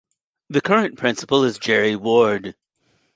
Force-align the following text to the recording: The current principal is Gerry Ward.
The 0.49 0.61
current 0.61 0.97
principal 0.97 1.43
is 1.43 1.59
Gerry 1.59 1.95
Ward. 1.95 2.55